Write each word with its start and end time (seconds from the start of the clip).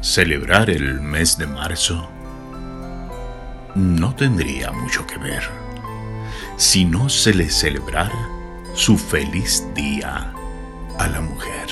Celebrar 0.00 0.68
el 0.68 1.00
mes 1.00 1.38
de 1.38 1.46
marzo 1.46 2.10
no 3.74 4.14
tendría 4.14 4.70
mucho 4.70 5.06
que 5.06 5.16
ver 5.16 5.42
si 6.58 6.84
no 6.84 7.08
se 7.08 7.32
le 7.32 7.48
celebrara 7.48 8.28
su 8.74 8.98
feliz 8.98 9.64
día 9.74 10.32
a 10.98 11.08
la 11.08 11.20
mujer. 11.22 11.68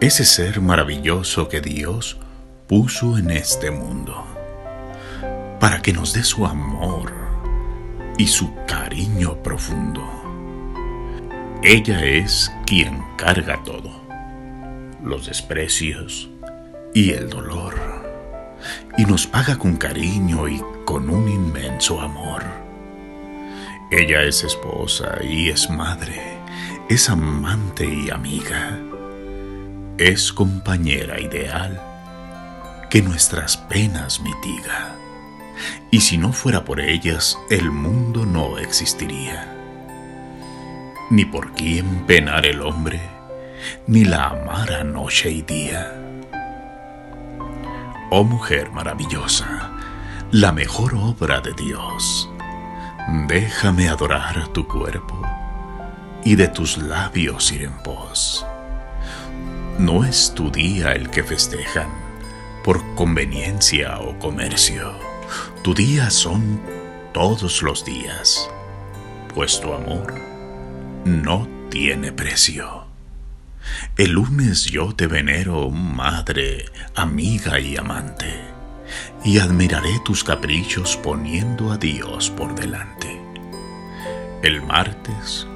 Ese 0.00 0.24
ser 0.24 0.60
maravilloso 0.60 1.48
que 1.48 1.60
Dios 1.60 2.18
puso 2.66 3.16
en 3.16 3.30
este 3.30 3.70
mundo 3.70 4.29
para 5.60 5.82
que 5.82 5.92
nos 5.92 6.14
dé 6.14 6.24
su 6.24 6.46
amor 6.46 7.12
y 8.16 8.26
su 8.26 8.52
cariño 8.66 9.36
profundo. 9.42 10.02
Ella 11.62 12.02
es 12.02 12.50
quien 12.66 13.04
carga 13.18 13.62
todo, 13.62 13.90
los 15.04 15.26
desprecios, 15.26 16.30
y 16.94 17.10
el 17.10 17.28
dolor, 17.28 17.74
y 18.96 19.04
nos 19.04 19.26
paga 19.26 19.56
con 19.58 19.76
cariño 19.76 20.48
y 20.48 20.62
con 20.86 21.10
un 21.10 21.28
inmenso 21.28 22.00
amor. 22.00 22.42
Ella 23.90 24.22
es 24.22 24.42
esposa 24.42 25.18
y 25.22 25.50
es 25.50 25.68
madre, 25.68 26.38
es 26.88 27.10
amante 27.10 27.84
y 27.84 28.08
amiga, 28.08 28.78
es 29.98 30.32
compañera 30.32 31.20
ideal 31.20 31.78
que 32.88 33.02
nuestras 33.02 33.58
penas 33.58 34.20
mitiga. 34.20 34.96
Y 35.90 36.00
si 36.00 36.18
no 36.18 36.32
fuera 36.32 36.64
por 36.64 36.80
ellas, 36.80 37.38
el 37.50 37.70
mundo 37.70 38.24
no 38.26 38.58
existiría. 38.58 39.56
Ni 41.10 41.24
por 41.24 41.52
quién 41.52 42.06
penar 42.06 42.46
el 42.46 42.62
hombre, 42.62 43.00
ni 43.86 44.04
la 44.04 44.28
amara 44.28 44.84
noche 44.84 45.30
y 45.30 45.42
día 45.42 46.00
Oh 48.12 48.24
mujer 48.24 48.72
maravillosa, 48.72 49.70
la 50.32 50.50
mejor 50.50 50.96
obra 50.96 51.40
de 51.40 51.52
Dios, 51.52 52.28
déjame 53.28 53.88
adorar 53.88 54.48
tu 54.48 54.66
cuerpo 54.66 55.22
y 56.24 56.34
de 56.34 56.48
tus 56.48 56.76
labios 56.76 57.52
ir 57.52 57.62
en 57.62 57.78
pos. 57.84 58.44
No 59.78 60.04
es 60.04 60.34
tu 60.34 60.50
día 60.50 60.90
el 60.90 61.08
que 61.10 61.22
festejan 61.22 61.88
por 62.64 62.96
conveniencia 62.96 64.00
o 64.00 64.18
comercio. 64.18 65.09
Tu 65.62 65.74
día 65.74 66.10
son 66.10 66.60
todos 67.12 67.62
los 67.62 67.84
días, 67.84 68.48
pues 69.34 69.60
tu 69.60 69.72
amor 69.72 70.14
no 71.04 71.48
tiene 71.70 72.12
precio. 72.12 72.86
El 73.96 74.12
lunes 74.12 74.64
yo 74.64 74.94
te 74.94 75.06
venero, 75.06 75.70
madre, 75.70 76.66
amiga 76.94 77.60
y 77.60 77.76
amante, 77.76 78.40
y 79.24 79.38
admiraré 79.38 80.00
tus 80.04 80.24
caprichos 80.24 80.96
poniendo 80.96 81.70
a 81.70 81.76
Dios 81.76 82.30
por 82.30 82.54
delante. 82.54 83.20
El 84.42 84.62
martes 84.62 85.46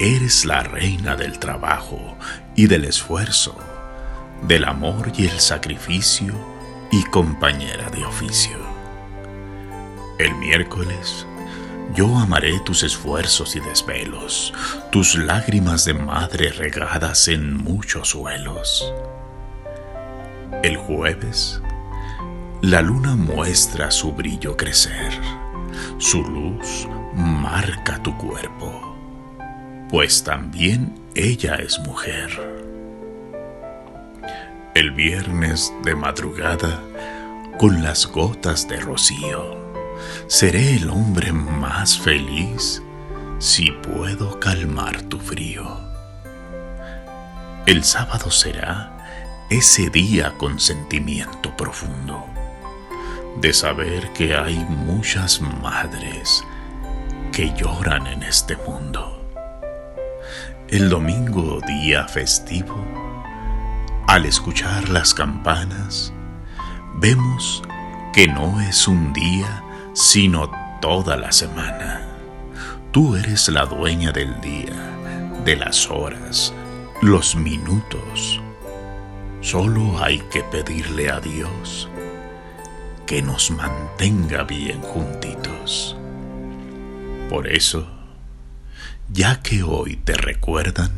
eres 0.00 0.44
la 0.44 0.62
reina 0.62 1.14
del 1.14 1.38
trabajo 1.38 2.16
y 2.56 2.66
del 2.66 2.84
esfuerzo, 2.86 3.56
del 4.42 4.64
amor 4.64 5.12
y 5.16 5.26
el 5.26 5.38
sacrificio 5.40 6.34
y 6.90 7.04
compañera 7.04 7.90
de 7.90 8.04
oficio. 8.04 8.63
El 10.18 10.34
miércoles 10.36 11.26
yo 11.94 12.18
amaré 12.18 12.58
tus 12.60 12.82
esfuerzos 12.82 13.54
y 13.54 13.60
desvelos, 13.60 14.52
tus 14.90 15.14
lágrimas 15.14 15.84
de 15.84 15.94
madre 15.94 16.50
regadas 16.50 17.28
en 17.28 17.56
muchos 17.56 18.08
suelos. 18.08 18.92
El 20.62 20.76
jueves, 20.76 21.60
la 22.62 22.80
luna 22.80 23.14
muestra 23.14 23.90
su 23.90 24.12
brillo 24.12 24.56
crecer, 24.56 25.12
su 25.98 26.22
luz 26.24 26.88
marca 27.14 28.02
tu 28.02 28.16
cuerpo, 28.18 28.96
pues 29.88 30.24
también 30.24 31.00
ella 31.14 31.56
es 31.56 31.78
mujer. 31.80 32.30
El 34.74 34.90
viernes 34.90 35.72
de 35.84 35.94
madrugada, 35.94 36.80
con 37.58 37.84
las 37.84 38.06
gotas 38.06 38.66
de 38.66 38.80
rocío, 38.80 39.63
seré 40.26 40.76
el 40.76 40.90
hombre 40.90 41.32
más 41.32 41.98
feliz 41.98 42.82
si 43.38 43.70
puedo 43.70 44.38
calmar 44.40 45.02
tu 45.02 45.18
frío. 45.18 45.80
El 47.66 47.84
sábado 47.84 48.30
será 48.30 49.46
ese 49.50 49.90
día 49.90 50.34
con 50.38 50.58
sentimiento 50.60 51.56
profundo 51.56 52.26
de 53.40 53.52
saber 53.52 54.12
que 54.12 54.34
hay 54.34 54.56
muchas 54.56 55.40
madres 55.40 56.44
que 57.32 57.52
lloran 57.54 58.06
en 58.06 58.22
este 58.22 58.56
mundo. 58.56 59.20
El 60.68 60.88
domingo 60.88 61.60
día 61.66 62.06
festivo, 62.08 62.76
al 64.06 64.24
escuchar 64.24 64.88
las 64.88 65.12
campanas, 65.12 66.12
vemos 66.94 67.62
que 68.12 68.28
no 68.28 68.60
es 68.60 68.86
un 68.86 69.12
día 69.12 69.62
sino 69.94 70.50
toda 70.80 71.16
la 71.16 71.32
semana. 71.32 72.02
Tú 72.92 73.16
eres 73.16 73.48
la 73.48 73.64
dueña 73.64 74.12
del 74.12 74.40
día, 74.40 74.74
de 75.44 75.56
las 75.56 75.90
horas, 75.90 76.52
los 77.00 77.36
minutos. 77.36 78.40
Solo 79.40 80.02
hay 80.02 80.18
que 80.30 80.42
pedirle 80.42 81.10
a 81.10 81.20
Dios 81.20 81.88
que 83.06 83.22
nos 83.22 83.50
mantenga 83.50 84.44
bien 84.44 84.80
juntitos. 84.80 85.96
Por 87.28 87.48
eso, 87.48 87.86
ya 89.10 89.40
que 89.42 89.62
hoy 89.62 89.96
te 89.96 90.14
recuerdan, 90.14 90.92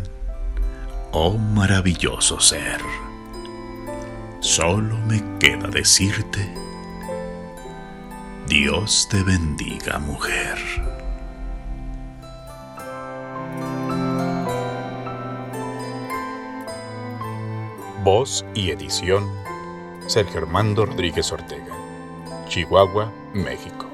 oh 1.12 1.36
maravilloso 1.36 2.40
ser, 2.40 2.80
solo 4.40 4.96
me 5.06 5.22
queda 5.38 5.68
decirte, 5.68 6.65
Dios 8.48 9.08
te 9.10 9.24
bendiga, 9.24 9.98
mujer. 9.98 10.56
Voz 18.04 18.44
y 18.54 18.70
edición, 18.70 19.28
Sergio 20.06 20.38
Armando 20.38 20.86
Rodríguez 20.86 21.32
Ortega, 21.32 21.74
Chihuahua, 22.46 23.12
México. 23.34 23.85